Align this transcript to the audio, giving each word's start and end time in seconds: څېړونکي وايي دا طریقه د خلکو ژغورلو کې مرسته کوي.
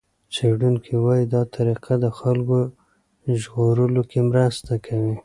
څېړونکي 0.33 0.93
وايي 1.03 1.25
دا 1.33 1.41
طریقه 1.55 1.93
د 2.03 2.05
خلکو 2.19 2.59
ژغورلو 3.41 4.01
کې 4.09 4.19
مرسته 4.31 4.73
کوي. 4.85 5.15